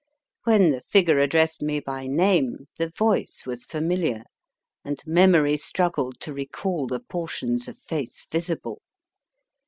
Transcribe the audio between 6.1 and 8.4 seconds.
to recall the portions of face